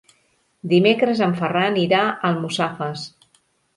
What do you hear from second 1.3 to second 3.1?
Ferran irà a Almussafes.